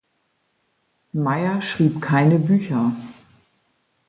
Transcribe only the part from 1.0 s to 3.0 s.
Meyer schrieb keine Bücher.